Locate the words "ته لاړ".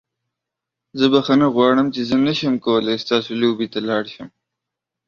3.73-4.03